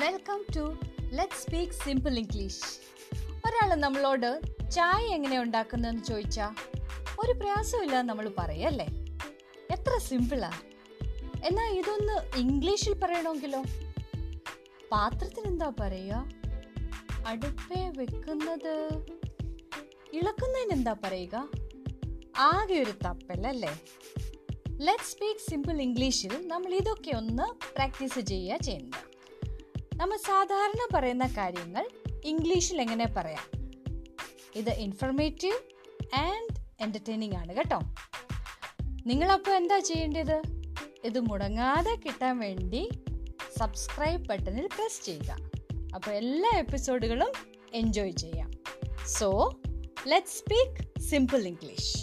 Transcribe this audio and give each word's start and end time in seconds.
Welcome 0.00 0.40
to 0.56 0.62
let 1.12 1.34
speak 1.34 1.72
simple 1.72 2.18
English 2.18 2.68
ഒരാൾ 3.46 3.74
നമ്മളോട് 3.74 4.40
ചായ 4.70 5.06
എങ്ങനെ 5.06 5.40
ഉണ്ടാക്കുന്നതെന്ന് 5.40 6.04
ചോദിച്ചാൽ 6.04 6.52
ഒരു 7.20 7.32
പ്രയാസമില്ല 7.32 8.02
നമ്മൾ 8.02 8.34
പറയല്ലേ? 8.38 8.86
എത്ര 9.70 9.98
സിമ്പിളാ 9.98 10.52
എന്നാ 11.42 11.68
ഇതൊന്ന് 11.68 12.38
ഇംഗ്ലീഷിൽ 12.38 12.94
പറയണമെങ്കിലോ? 12.94 13.62
പാത്രത്തിന് 14.92 15.46
എന്താ 15.46 15.72
പറയുക? 15.80 16.26
അടുപ്പേ 17.26 17.88
വെക്കുന്നത്. 17.88 18.74
ഇളക്കുന്നതിന് 20.12 20.72
എന്താ 20.72 20.92
പറയുക? 20.92 21.48
ആകെ 22.36 22.78
ഒരു 22.78 22.94
തപ്പലല്ലേ 23.06 23.74
ലെറ്റ് 24.78 25.04
സ്പീക്ക് 25.04 25.50
സിമ്പിൾ 25.50 25.82
ഇംഗ്ലീഷിൽ 25.82 26.48
നമ്മൾ 26.48 26.74
ഇതൊക്കെ 26.74 27.10
ഒന്ന് 27.10 27.46
പ്രാക്ടീസ് 27.76 28.20
ചെയ്യുക 28.20 28.56
ചെയ്യുന്നത്. 28.56 29.09
നമ്മൾ 30.00 30.16
സാധാരണ 30.16 30.88
പറയുന്ന 30.94 31.26
കാര്യങ്ങൾ 31.26 31.88
ഇംഗ്ലീഷിൽ 32.24 32.80
എങ്ങനെ 32.80 33.06
പറയാം? 33.16 33.70
ഇത് 34.54 34.70
ഇൻഫർമേറ്റീവ് 34.70 35.56
ആൻഡ് 36.14 36.56
എന്റർടൈനിങ് 36.80 37.36
ആണ് 37.36 37.54
കേട്ടോ. 37.54 37.80
നിങ്ങളപ്പോൾ 39.06 39.50
എന്താ 39.50 39.78
ചെയ്യേണ്ടത്? 39.78 40.42
ഇത് 41.04 41.20
മുടങ്ങാതെ 41.20 41.94
കിട്ടാൻ 41.94 42.38
വേണ്ടി 42.38 42.88
സബ്സ്ക്രൈബ് 43.58 44.28
ബട്ടണിൽ 44.28 44.66
പ്രസ് 44.66 45.04
ചെയ്യുക. 45.04 45.36
അപ്പോൾ 45.94 46.10
എല്ലാ 46.10 46.58
എപ്പിസോഡുകളും 46.58 47.32
എൻജോയ് 47.74 48.10
ചെയ്യാം. 48.10 48.50
So 49.06 49.60
let 50.06 50.26
speak 50.26 51.00
simple 51.00 51.46
English 51.46 51.99